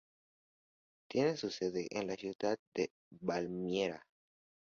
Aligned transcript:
Tiene 1.07 1.37
su 1.37 1.51
sede 1.51 1.85
en 1.91 2.07
la 2.07 2.15
ciudad 2.15 2.57
de 2.73 2.91
Valmiera. 3.11 4.03